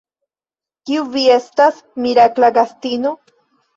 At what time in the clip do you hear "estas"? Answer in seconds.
1.35-1.77